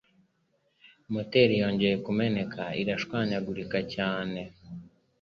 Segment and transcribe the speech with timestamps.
[1.13, 4.39] Moteri yongeye kumeneka irashwanya gurika cyane.